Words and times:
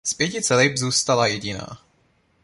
Z 0.03 0.13
pětice 0.13 0.55
lip 0.55 0.77
zůstala 0.77 1.27
jediná. 1.27 1.77